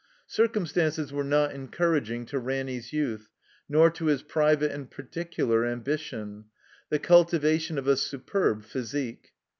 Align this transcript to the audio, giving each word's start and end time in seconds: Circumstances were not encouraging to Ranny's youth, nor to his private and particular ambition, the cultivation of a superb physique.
Circumstances 0.25 1.13
were 1.13 1.23
not 1.23 1.53
encouraging 1.53 2.25
to 2.25 2.39
Ranny's 2.39 2.91
youth, 2.91 3.29
nor 3.69 3.91
to 3.91 4.05
his 4.05 4.23
private 4.23 4.71
and 4.71 4.89
particular 4.89 5.63
ambition, 5.63 6.45
the 6.89 6.97
cultivation 6.97 7.77
of 7.77 7.87
a 7.87 7.95
superb 7.95 8.63
physique. 8.63 9.33